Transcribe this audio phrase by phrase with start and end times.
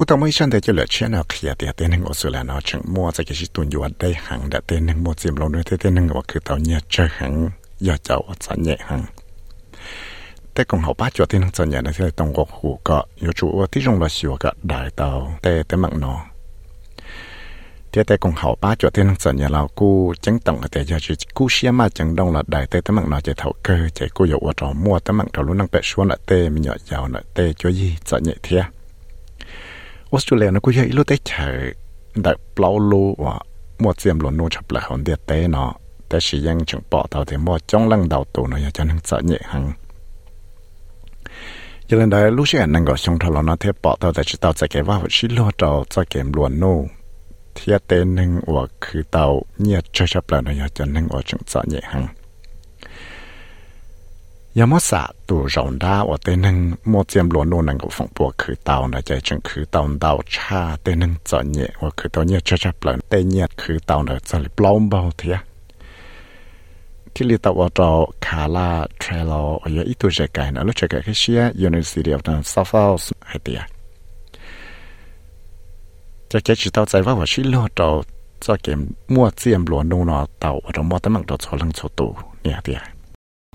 [0.00, 1.52] số sự cho chân để chỉ luật cho cho cái gì nhỉ cú tao mới
[1.52, 3.10] chân để chỉ luật chuyện nào kia thì tên năng ở là nó chẳng mua
[3.10, 5.76] cho cái gì tuần yuan đây hàng để tên năng mua chìm lâu nữa thế
[5.80, 7.50] tên năng ởคือtao nhớ chơi hàng
[7.80, 9.04] giờ cháu ở chân nhẹ hàng
[10.58, 15.08] แต่กงเขาป้าจวดที่นั่งจันยาในที่ตรงกหูก็อยู่จู่ว่าที่จงละชิวก็ได้เตา
[15.42, 16.14] แต่แต่มังนอ
[17.92, 19.88] ที่แต่กงเขาป้าจวดที่นั่งจันยาเรากู
[20.24, 28.62] จังต้องแต่จะจะกูเชื่อมาจังดงละได้แต่แต่มังนอจะเท่าเกอใจกูอยู่ว่าจอมัวแต่มังเรารู้นั่งเป็ดชวนละเตมีหยอดยาวละเตจ่วยจันยาเทีย
[30.12, 31.58] ออสเตรเลียนะกูยังอีลูเตเฉย
[32.22, 33.34] ได้เปล่าลูว่า
[33.82, 35.70] มัวเจียมหลวนนูชับละหอนเดียเตเนาะ
[36.08, 39.64] แต่สิยังจึงปอเท่าที่มัวจ้องลังดาวตัวเนาะอยากจะนั่งจันยาหัง
[54.59, 56.57] ยามสะตัวรองดาว่าเตนึง
[56.89, 65.37] โมเจียมหลวนโนังกับฝังปัวคือเตาในใจจึงคือเตาเตาชาเตนึงจอเนี่ยว่าคือตัวเนี่ยจะจะเปลี่นเตเนี่ยคือเตาเนจะปลอมเบาเทีย
[67.13, 67.89] ที่ลีตาวจอ
[68.25, 69.41] คาลาเทรลอ
[69.75, 73.61] ยอีตัวเจกันแล้วเจกันคือเชียยูนิซิตี้ออฟนันซอฟส์ให้เตีย
[76.31, 77.89] จะแกจิตเอาใจว่าว่าชิลโลจอ
[78.43, 78.79] จะเกม
[79.13, 82.07] มั่วเจียมหลวนโนนอเตาว่าเรามั่วตั้งมังเราโชลังโชตู
[82.43, 82.92] เนี่ยเตีย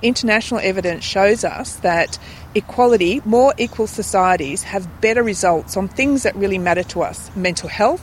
[0.02, 2.20] International evidence shows us that
[2.56, 7.70] equality, more equal societies have better results on things that really matter to us mental
[7.70, 8.02] health,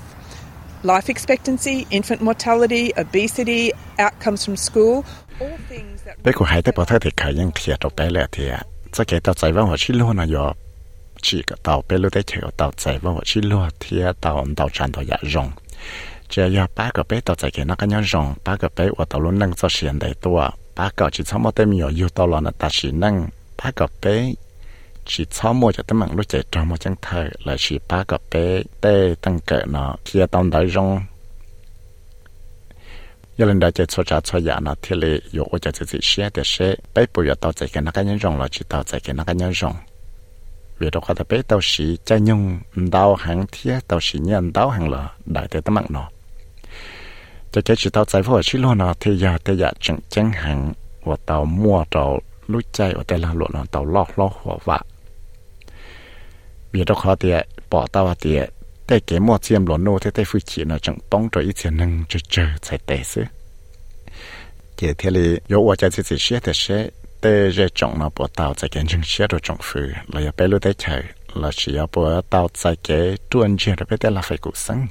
[0.82, 5.04] life expectancy, infant mortality, obesity, outcomes from school,
[5.40, 8.58] all things that 别个还得把他的开样贴到白了贴，
[8.92, 10.56] 这给到在问我去路呢要
[11.20, 15.52] 几个到白路的贴到在问我去路贴到到站到也用。
[16.30, 23.29] 这要八个杯到在给那个人用，八个杯我到路能做现代多， bà cọ chỉ sáu mươi tên nhỏ yêu tao lo là ta chỉ năng
[23.63, 24.33] bà cọ bé
[25.05, 28.03] chỉ sáu mươi cho tấm mạng lúc chạy trong một chân thờ là chỉ bà
[28.03, 31.01] cọ bé tê tăng cỡ nó kia tao đợi rong
[33.37, 35.99] giờ lên đại chạy cho cha cho nhà nó thì lệ yêu ở chạy chỉ
[36.01, 39.13] xe để xe bé bây giờ tao cái nó cái nhân rong chỉ tao cái
[39.13, 39.75] nó cái nhân rong
[40.79, 44.69] vì đó có bé tao chỉ chạy nhung đau hàng thiết tao chỉ nhận đau
[44.69, 46.09] hàng là đại tế tấm nó
[47.55, 50.31] chạy cái chỉ tao chạy vào chỉ lo nó thì giờ thì giờ chẳng chẳng
[50.31, 50.73] hàng
[51.03, 54.57] và tao mua tao lúc chạy ở đây là lộ nó tao lo lo hoa
[54.65, 54.79] vạ.
[56.71, 57.33] Vì đó khó thì,
[57.69, 58.39] bỏ tao thì
[58.87, 61.53] tại cái mua chiêm lỗ nô, thế tại phụ chỉ nó chẳng bóng cho ít
[61.63, 63.23] tiền năng chơi chơi chạy tệ xứ.
[64.77, 66.89] Cái thế là yếu ở chạy chỉ xe thì xe
[67.21, 69.79] tại giờ trọng nó bỏ tao chạy cái chân xe rồi trọng phụ
[70.13, 73.97] là yếu bé lúc tại chạy là chỉ bỏ tao chạy cái tuần chơi rồi
[74.01, 74.87] bé là phải cố sinh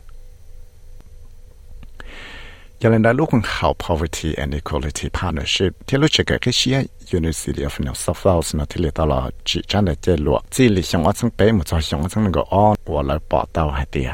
[2.84, 3.42] cho nên đã lúc còn
[3.88, 5.72] Poverty and Equality Partnership.
[5.86, 9.06] Thì lúc chỉ cái cái xia University of New South Wales nó thì lấy tao
[9.06, 12.02] là chỉ cho nên chế lụa chỉ lý xong ở trong bé một trò xong
[12.02, 14.10] ở trong cái on và lại bỏ tao hay tiệt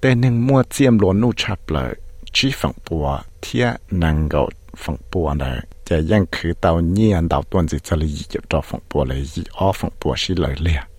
[0.00, 1.94] tên nên mua chiêm luôn nu chập lại
[2.32, 10.93] chỉ phẳng bùa thia năng gạo phẳng bùa này จะยังคือเตาเนียนเตาต้นจิจะเลยหยิบจอฝั่งปัวเลยหยิออฝั่งปัวชิเลยเลย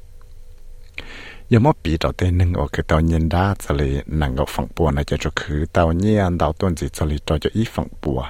[1.53, 8.20] ยังมอปีต่อเต้นหนึ่งโอคือเตาเนียนด้าจะเลยนังก็ฝั่งปัวนะจะจะคือเตาเนียนเตาต้นจิจะเลยจอจะอีฝั่งปัว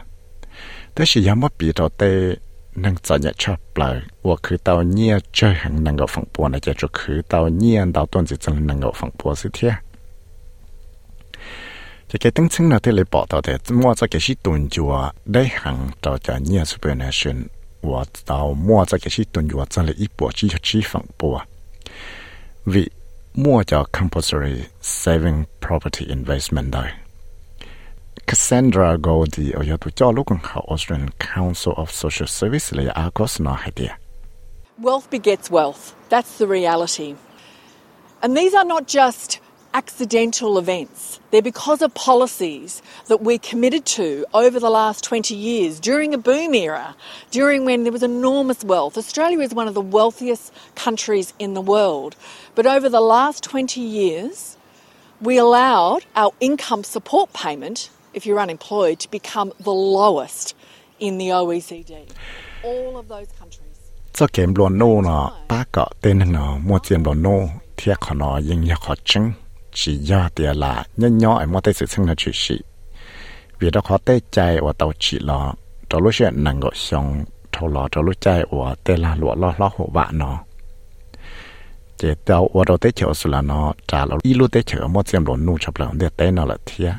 [0.93, 2.03] แต่是ยังไม่ปีเราเต
[2.85, 3.89] นังจะเนี่ยชอบเปล่า
[4.27, 9.73] ว่าคือเตาเนี่ยเจอหังนังกับฝั่งปัวนะจะจะคือเตาเนี่ยเตาต้นจิจังนังกับฝั่งปัวสิเทีย
[12.09, 14.93] จะแกตั้งซึ่งเราที่เลยบอกต่อแต่มั่วจะแกชิตุนจัว
[15.33, 17.39] ได้หังต่อจะเนี่ยสุเปอร์เนชั่น
[17.89, 21.37] ว่าเตามั่วจะแกชิตุนจัวจะเลยอีปัวชี้ชี้ฝั่งปัว
[22.73, 22.85] วิ
[23.43, 24.57] มั่วจะ compulsory
[25.03, 26.85] saving property investment ได้
[28.29, 33.41] Cassandra Goldie og jeg tror lukken har Australian Council of Social Service eller jeg akkurat
[33.41, 33.91] nå har det.
[34.79, 35.95] Wealth begets wealth.
[36.11, 37.15] That's the reality.
[38.23, 39.41] And these are not just
[39.76, 41.20] accidental events.
[41.32, 46.18] They're because of policies that we're committed to over the last 20 years during a
[46.18, 46.96] boom era,
[47.32, 48.98] during when there was enormous wealth.
[48.98, 52.16] Australia is one of the wealthiest countries in the world.
[52.56, 54.58] But over the last 20 years,
[55.22, 60.56] we allowed our income support payment if you're unemployed, to become the lowest
[61.00, 62.08] in the OECD.
[62.64, 63.62] All of those countries.
[64.14, 68.14] cho kém luôn nô nó ba cọ tên nó mua tiền luôn nô thiệt khó
[68.14, 69.32] nó nhưng nhà khó chứng
[69.76, 72.60] chỉ do tiền là nhân nhỏ ở mua tay sự sinh là chỉ sĩ.
[73.60, 75.54] Vì đó khó tế chạy và tàu chỉ lo
[75.90, 79.36] cho lúc chuyện năng gọi xong thâu lo cho lúc chạy và tê là lụa
[79.36, 80.40] lo lo hộ vạ nó.
[81.98, 84.88] Chỉ tàu và đầu tế chở sự là nó, trả lo y lúc tế chở
[84.88, 86.94] một xem đồ nu chập lòng để tế nó là thiệt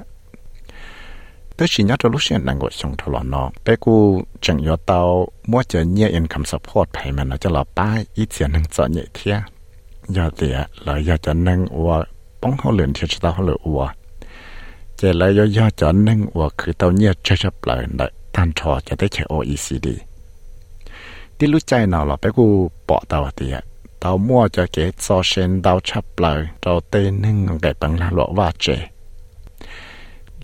[1.56, 3.50] tới chỉ nhớ cho lúc chuyện năng gọi xong thâu lo nó.
[3.64, 7.96] Bé cô chẳng nhớ tàu, mua chờ nhẹ income support payment nó cho là ba
[8.14, 9.36] ít tiền năng trợ nhẹ thiệt
[10.08, 10.52] giờ thì
[10.84, 12.04] là giờ cho năng và
[12.40, 13.82] ป้องเขาเหลือนเชื่อตาเขาเหลืออัว
[14.96, 19.94] เจแล้วย่อๆจอนึ่งอัวคือเต้าเนียเชื่เปล่าได้ท่านชอจะได้ใช้ออีซีดี
[21.36, 22.46] ที่รู้ใจหนาหรอไปกู
[22.86, 23.56] เปาะเต้าเตีย
[24.00, 28.66] เต้ามั่วจะเกตซเชนเต้าชับเปล่าเราเต้นึ่งไงปังลาหลวว่าเจ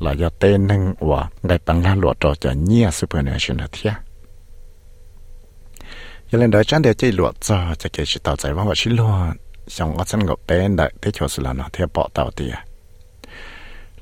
[0.01, 1.17] เราจะเต้นึ่งอัว
[1.47, 3.93] ไงปังลาหลวเราจะเนียสุเปอร์เนชั่นเทีย
[6.29, 9.37] ยังเล่นเดี๋ยวจันเดี๋ยวจะหลวจอจะเกชิตเต้าใจว่าว่าชิลวด
[9.69, 12.55] xong ở sân ngọc bên đợi thế chỗ sự là nó theo bỏ tàu tìa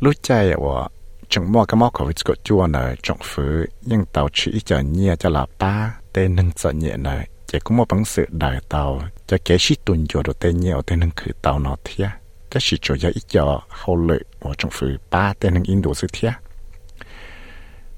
[0.00, 0.88] lúc chạy và
[1.28, 5.16] chúng mua cái móc của cái chua nở trọng phứ, nhưng tàu chỉ cho nhẹ
[5.16, 9.02] cho là ba tên nâng sợ nhẹ nở chỉ có một bằng sự đại tàu
[9.26, 12.10] cho kế sĩ tuần cho đồ tên nhẹ tên nâng khử tàu nó thia.
[12.50, 15.94] Cái sĩ cho ít cho hậu lợi của trọng phứ, ba tên nâng in đồ
[15.94, 16.32] sự thia.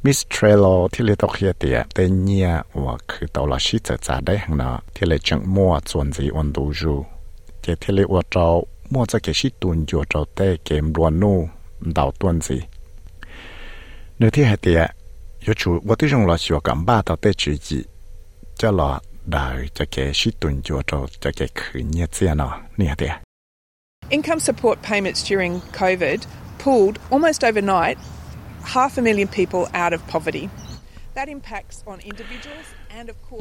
[0.03, 3.97] Miss Trello, thì lấy tàu kia tiệt tên nhẹ và khử tàu là sĩ trở
[3.97, 7.03] trả đấy hàng nó thì lấy chẳng mua chuẩn gì ổn đủ rồi
[7.63, 8.45] เกเทเลอวเจ้
[8.93, 11.37] มัวจะเกชิตุนอยู่เจ้าเต่เกมรวนนู่
[11.97, 12.59] ดาวตวนสิ
[14.17, 14.81] เนื้อที่เหายเตีย
[15.47, 17.79] ยชูวัติชงรอชัวกับบ้าเต้เต้จีจี
[18.61, 18.91] จะรอ
[19.35, 19.45] ดา
[19.77, 23.13] จะเกชิตุนอยู่เจ้าจะเกขืนเนียเสียเนาะนี่ยเตีย
[24.17, 26.19] Income support payments during COVID
[26.63, 27.97] pulled almost overnight
[28.75, 30.51] half a million people out of poverty.
[31.15, 32.67] That impacts on individuals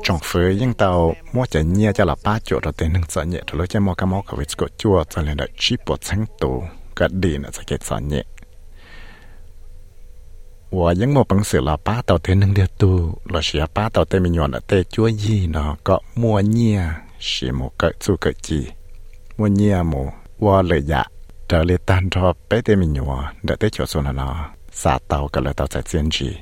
[0.03, 3.23] trong phơi nhưng tàu, mua chạy nhia cho là ba chỗ rồi tiền nâng sợ
[3.23, 3.39] nhẹ.
[3.51, 6.25] Rồi lối mua cá mò cái vịt cột chua, cho nên là chip bộ sáng
[6.39, 6.63] tù.
[6.95, 8.23] Cái đi là cái kết sợ nhẹ.
[10.71, 13.89] Và những một bằng sự là ba tàu tiền nâng điều tu là sẽ ba
[13.89, 16.81] tàu tiền mình nhọn là tê chua gì nó có mua nhia,
[17.19, 18.67] sẽ một cái chu cái gì
[19.37, 20.09] mua nhia mù
[20.39, 21.03] và lời dạ.
[21.47, 24.99] Trở lại tan cho bé tiền mình nhọn để tê chỗ xuống là nó xả
[25.07, 26.37] tàu cái lời tàu chạy riêng gì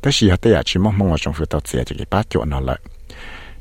[0.00, 2.76] แต่สิฮะเตียชิมมองว่าชงฟิวตัวเสียจะกี่ป้าจวนนั่นแหละ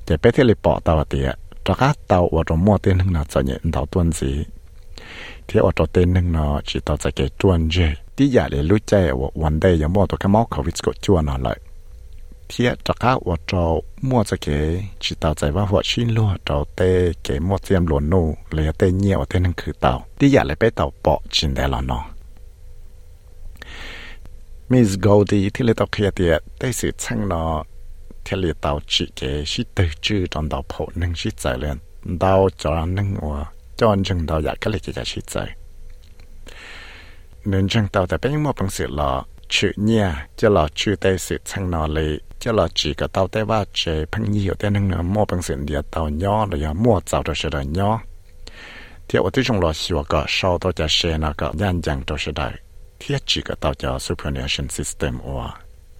[0.07, 1.29] จะไปที่ลิปอตัวเตีย
[1.65, 4.35] จะก้าตัวว่าจะมั่วเต้นหนึ่งนาจะเนี่ยตัวตัวนี้
[5.47, 7.75] ที่ว่าจะเต้นหนึ่งนาจิตตัวจะเกี่ยจวนเจ
[8.15, 11.55] ที่อยากเรียนรู้ใจว่าวันใดยังมั่วตัวก็มั่วเขาวิสก็จวนนั่นแหละ
[12.49, 13.63] ที่จะก้าว่าจะ
[14.09, 14.63] มั่วจะเกี่ย
[15.03, 16.89] จิตตัวใจว่าหัวชิ้นล้วนจะเตะ
[17.23, 22.03] เกี่ยมั่วเตรียมหลวนนู่เลยเตะเงี้ยวเต้นหนึ่งคือเต่าที่อยากเลยไปเต่าเปาะจินได้หรอเนาะ
[24.69, 26.25] Miss Goldie thì lấy tàu kia thì
[26.59, 27.63] đây sự chăng nó
[28.25, 31.77] thì lấy tàu chỉ cái sự tự chủ trong tàu phụ nâng sự giải lên
[32.19, 33.45] tàu cho nâng và
[33.77, 35.55] cho chừng tàu giải cái lấy cái sự giải
[37.45, 41.37] nên chừng tàu tại bên bằng sự là chữ nhà cho là chữ đây sự
[41.45, 44.87] chăng nó lấy cho là chỉ cái tàu tế ba chế phân nhiều tế nâng
[44.87, 48.01] nữa mua bằng sự địa tàu nhỏ rồi mua tàu rồi sự là nhỏ
[49.07, 52.66] thì ở đây chúng là sửa cái sau đó จะเชนก็ยันยังตัวสุดท้าย
[52.99, 55.51] thiết chỉ cả tạo cho superannuation system or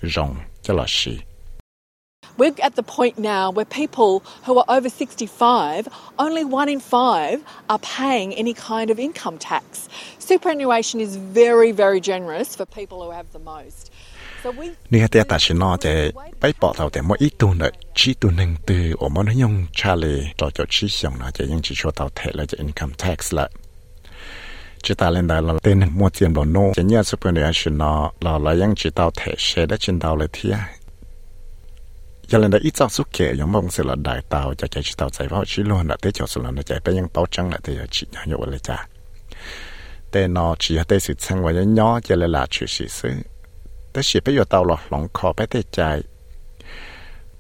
[0.02, 1.18] rong cho là gì.
[2.38, 5.88] We're at the point now where people who are over 65,
[6.20, 9.90] only one in five are paying any kind of income tax.
[10.20, 13.92] Superannuation is very, very generous for people who have the most.
[14.92, 16.12] Ni hati ata shi no te
[16.42, 19.32] bây bỏ tàu tiền mo ít tu nợ chi tu nâng từ ở mo nó
[19.36, 22.46] nhung cha lì cho cho chi xong nó chỉ những chỉ cho tàu thẻ là
[22.58, 23.50] income tax lại
[24.88, 27.52] chỉ ta lên đây là tên mua tiền đồ nô chỉ nhớ sự bên này
[27.54, 30.56] xin nó là là những chỉ tao thể xe đã trên tao lại thiệt
[32.28, 34.84] giờ lên đây ít sao xuất kể giống mong sự là đại tàu cho chạy
[34.84, 37.08] chỉ tàu giải vào chỉ luôn là tới cho sự là nó chạy tới những
[37.08, 38.88] tàu trắng lại cho chỉ nhỏ nhậu lại cha
[40.12, 43.10] tên nó chỉ tới sự sang và nhỏ giờ lại là chuyện sự sự
[43.94, 46.02] tới chỉ bây giờ tàu là lòng khó bây giờ chạy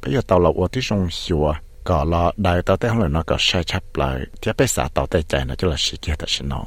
[0.01, 3.07] bây giờ tàu là ô tí sông xua có là đại tàu tới không là
[3.07, 5.97] nó có sai chấp lại thì bây giờ tàu tới chạy nó chỉ là sự
[6.01, 6.63] kiện thật sự nó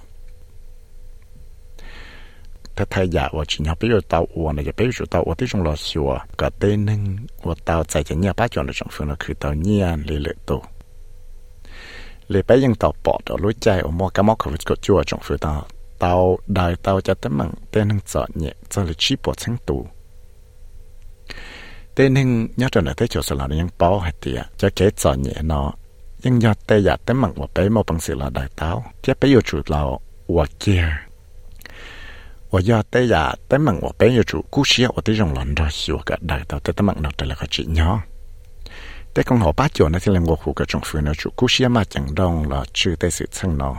[2.79, 7.01] ถ้าไทยอยากว่าชินเขาไปอยู่เตาอ้วนจะไปอยู่เตาอ้วนที่จงรอชัวก็เต้นึง
[7.47, 10.61] ว่าเตาใจจะเนี่ยป้าจอนในจงฟื้นคือเตาเนี่ยเลยเลยตัว
[12.29, 15.53] เลยไปยังเตาปอดเรารู้ใจว่ามัวกับมัวเขาก็จั่วจงฟื้นเตา
[15.99, 16.13] เตา
[16.53, 19.81] ได้เตาจะเต้มังเต้นึงจอดเนี่ยจะเลยชี้ปวดทั้งตัว
[21.93, 22.27] เต้นึง
[22.57, 25.67] เนี่ยจนในเต้จอสลายังเป้าให้เตียจะเกจอดเนี่ยเนาะ
[26.23, 28.69] ยังยอดเตอยากเต้มังว่าไปมัวบังสิลาได้เตา
[29.01, 29.81] ที่ไปอยู่จุดเรา
[30.35, 31.08] ว่าเกียร์
[32.51, 38.01] 我要带呀，带门我本有主故事，我得用人着洗我个带到带带门那带了个纸鸟。
[39.11, 43.75] แต่ของหอป้าจวนนะที่เรียกว่าหูกระจงฟื้นนะจุกุเชียมาจังดองละชื่อได้สืบซึ่งเนาะ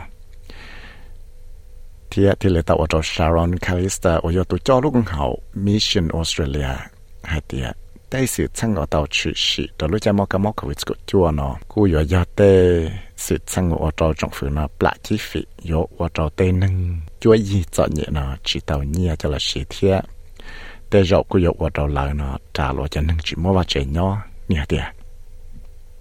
[2.11, 6.07] ท thiết thì lấy tàu ở Sharon Calista ở yo tụ cho lúc hậu Mission
[6.07, 6.75] Australia
[7.23, 7.41] hai
[8.12, 10.68] tiệt đây sự sang ở tàu chữ sĩ đó lúc cha mò cái mò cái
[10.68, 14.68] vị của chùa nó cú yo yo tê sự sang ở tàu trong phủ nó
[14.82, 15.40] bạc chi phí
[15.70, 19.38] yo ở tàu tê nâng chúa gì chọn nhẹ nó chỉ tàu nhẹ cho là
[19.40, 20.00] sĩ thiết
[20.90, 23.64] tê rộng cú yo ở tàu lại nó trả lo cho nâng chỉ mua vào
[23.64, 24.16] chế nhỏ
[24.48, 24.84] nhẹ tiệt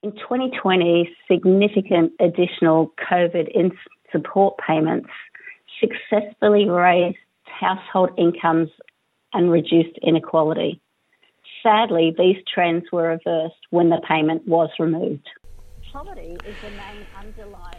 [0.03, 3.69] In 2020, significant additional COVID in
[4.13, 5.09] support payments
[5.81, 7.21] successfully raised
[7.61, 8.69] household incomes
[9.31, 10.79] and reduced inequality.
[11.63, 15.27] Sadly, these trends were reversed when the payment was removed.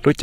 [0.03, 0.15] Tôi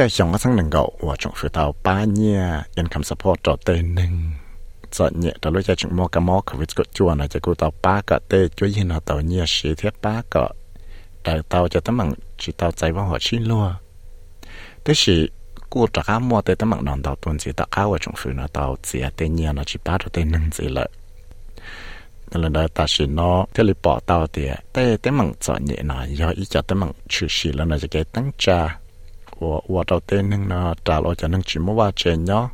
[5.51, 6.41] lúc chạy chúng mua cả mô
[17.91, 20.98] và chúng phụ nó tàu chỉ tê nhà nó chỉ ba cho
[22.31, 25.75] là đời ta chỉ nó thế là bỏ tao thì tê tấm mặn cho nhẹ
[25.83, 28.79] nó do ý cho tấm mặn chữ xì là nó sẽ cái tăng cha
[29.39, 32.49] của của đầu tiên nâng nó trả lo cho nâng chỉ mua qua chơi nhó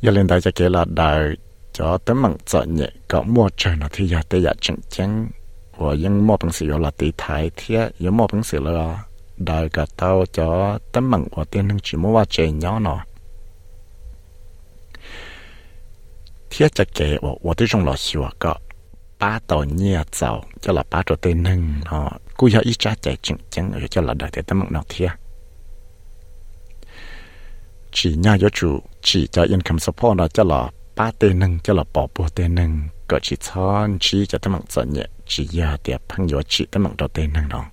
[0.00, 1.36] giờ lên đây cho cái là đời
[1.72, 5.28] cho tấm mặn giờ nhẹ có mua trời nó thì giờ tê giờ chẳng chẳng
[16.52, 18.52] ที่จะเก็บว่าที่จงหลอชัวก็
[19.20, 20.30] ป้าต่อเนี่ยเจ้า
[20.62, 25.08] จะหลับป้าตัวเต็นหนึ่งเนาะกูอยากอีจ้าใจจึงจังเออจะหลับได้แต่ตั้งนอกเทีย
[27.96, 28.70] จีน่ายจู
[29.06, 30.64] จีจะยินคำสะพอนะจะหลับ
[30.98, 32.70] ป้าเต็นหนึ่งจะหลับปอบัวเต็นหนึ่ง
[33.10, 37.64] ก็จีช้อนจีจะตั้งนอกเสียจียาเดียพังยัวจีตั้งนอกตัวเต็นหนึ่งเนาะ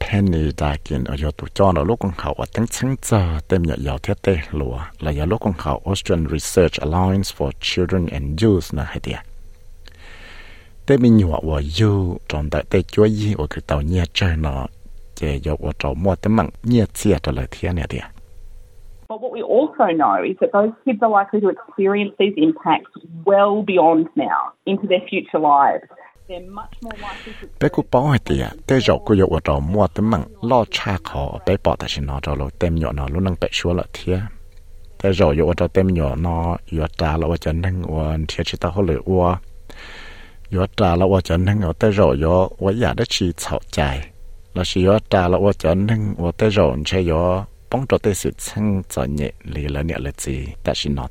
[0.00, 3.38] Penny đã kiến ở yếu tụ cho nó lúc con hậu ở tăng chứng giờ
[3.48, 7.50] tên nhận yếu thiết tê lùa là yếu lúc con hậu Austrian Research Alliance for
[7.60, 9.18] Children and Youth là hay tiệt
[10.86, 14.36] tê mình nhỏ ở yêu trong đại tê chúa yi ở cái tàu nhẹ chơi
[14.36, 14.66] nó
[15.14, 18.02] chế yếu ở trong mua tấm mạng nhẹ chia trở lại thiên nè tiệt
[19.08, 22.92] But what we also know is that those kids are likely to experience these impacts
[23.24, 25.86] well beyond now into their future lives.
[27.60, 30.98] Bé cô bảo hay tiệt tế rồi cô yêu ở mua tấm bằng lo cha
[31.04, 33.72] khó bé bỏ tại xin nó cho lo tem nhỏ nó luôn năng bé xua
[33.72, 34.18] lại thiệt
[35.02, 38.46] tế rồi yêu ở tem nhỏ nó yêu trả là ở chân năng ở thiệt
[38.46, 39.36] chỉ ta hồi lửa ở
[40.50, 43.60] yêu trả là ở chân năng ở tế rồi yêu ở nhà đất chỉ chảo
[43.70, 44.08] chạy
[44.54, 47.98] là chỉ yêu trả là ở chân năng ở tế rồi chơi yêu bóng cho
[47.98, 51.08] tế sự chân cho nhẹ lì là nhẹ là gì tại xin nó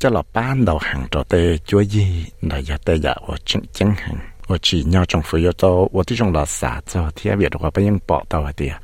[0.06, 1.34] ะเราบ้านเราห่างตัวเต
[1.68, 2.10] จัวยี่
[2.50, 8.74] นายเตยว่าจังจังห่างว่าจีnhau trong phủ yếu tốว่าที่จงเราสาเจ้าที่เวียดว่าไปยังปอตัวเดีย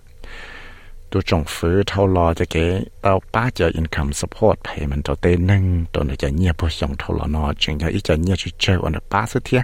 [1.10, 2.66] ตัวจงฟื้เท่ารอจะเก๋
[3.02, 9.60] เราป้าจะ income support payment ตัวเตนึงตัวไหนจะเงียบพอส่งเท่ารอนอจึงจะอีจะเงียบจุดเจอวันป้าสุดเทีย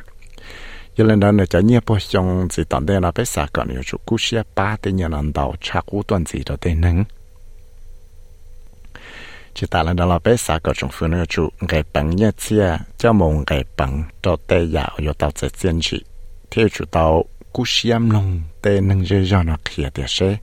[0.97, 6.97] ยังเล่นนั้นจะเงียบพอส่งสิตอนเดเราไปสาก่อนอยู่จุกุเชียป้าเตเนี่ยนันดาวชักอู้ตัวนสีตัวเตนึง
[9.60, 12.78] chỉ ta là đó là bé xã có trong phương chủ ngày bằng nhất chia,
[12.98, 16.04] cho mong ngày bằng cho tê dạo yo tao sẽ chiến trị
[16.52, 20.38] theo chủ tao, cú xiêm long tê nâng dây do nó khía tiệt sẽ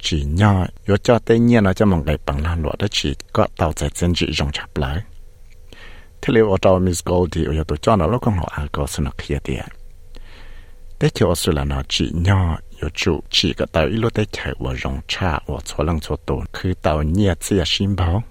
[0.00, 3.14] chỉ nhỏ yo cho tê nhiên nó cho mong ngày bằng là lụa đó chỉ
[3.32, 4.98] có tao sẽ chiến trị trong chập lại.
[6.22, 8.86] Thế liệu ở tao Miss Goldie yo tôi cho nó lúc con họ ăn có
[8.86, 9.64] sự nó khía tiệt?
[10.98, 14.24] Tế cho sự là nó chỉ nhỏ yo chủ chỉ có tao ít lúc tế
[14.32, 16.40] chạy vào rong cha vào chỗ lăng chỗ tồn.
[16.52, 18.22] Cứ tao nhẹ chia xin báo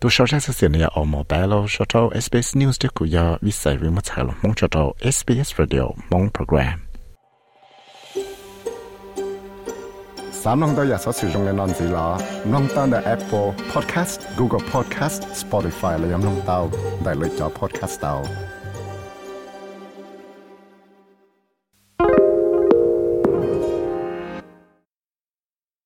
[0.00, 6.78] ตัวชาวช่างเสียเนี่ยออกมาไปแล้วชาว SBS News ที่กูยาวิสัยริมทางมองชาว SBS Radio มองโปรแกรม
[10.42, 12.08] สามน้องตัวอยากสอสื่อตรงในนอนสีหลอ
[12.52, 16.60] น้องตั้งแต่ Apple Podcast Google Podcast Spotify และยังน้องเต้า
[17.02, 18.14] ได้เลยจอ Podcast เต้า